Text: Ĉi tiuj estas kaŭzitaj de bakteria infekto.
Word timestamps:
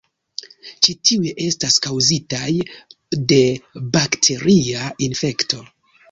Ĉi 0.85 0.93
tiuj 1.07 1.33
estas 1.47 1.75
kaŭzitaj 1.83 2.47
de 3.31 3.37
bakteria 3.97 4.87
infekto. 5.09 5.61